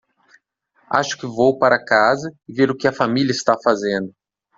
Acho 0.89 1.15
que 1.15 1.27
vou 1.27 1.59
para 1.59 1.77
casa 1.85 2.31
e 2.49 2.53
ver 2.53 2.71
o 2.71 2.75
que 2.75 2.87
a 2.87 2.91
família 2.91 3.29
está 3.29 3.55
fazendo. 3.63 4.11